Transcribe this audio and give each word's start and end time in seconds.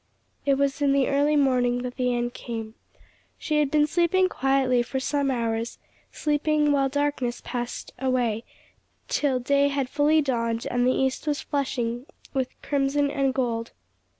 It 0.47 0.55
was 0.55 0.81
in 0.81 0.93
the 0.93 1.07
early 1.09 1.35
morning 1.35 1.83
that 1.83 1.95
the 1.95 2.11
end 2.11 2.33
came. 2.33 2.73
She 3.37 3.59
had 3.59 3.69
been 3.69 3.85
sleeping 3.85 4.29
quietly 4.29 4.81
for 4.81 4.99
some 4.99 5.29
hours, 5.29 5.77
sleeping 6.11 6.71
while 6.71 6.89
darkness 6.89 7.39
passed 7.45 7.93
away 7.99 8.43
till 9.07 9.39
day 9.39 9.67
had 9.67 9.89
fully 9.89 10.19
dawned 10.19 10.65
and 10.71 10.87
the 10.87 10.91
east 10.95 11.27
was 11.27 11.41
flushing 11.41 12.07
with 12.33 12.59
crimson 12.63 13.11
and 13.11 13.31
gold. 13.31 13.73